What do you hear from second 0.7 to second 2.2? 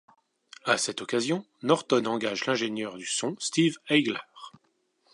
cette occasion, Norton